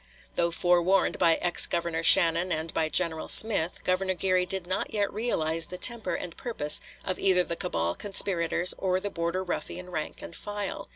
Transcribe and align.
Though 0.33 0.49
forewarned 0.49 1.19
by 1.19 1.35
ex 1.43 1.67
Governor 1.67 2.01
Shannon 2.01 2.51
and 2.51 2.73
by 2.73 2.89
General 2.89 3.27
Smith, 3.29 3.83
Governor 3.83 4.15
Geary 4.15 4.47
did 4.47 4.65
not 4.65 4.91
yet 4.91 5.13
realize 5.13 5.67
the 5.67 5.77
temper 5.77 6.15
and 6.15 6.35
purpose 6.35 6.81
of 7.05 7.19
either 7.19 7.43
the 7.43 7.55
cabal 7.55 7.93
conspirators 7.93 8.73
or 8.79 8.99
the 8.99 9.11
Border 9.11 9.43
Ruffian 9.43 9.91
rank 9.91 10.23
and 10.23 10.35
file. 10.35 10.89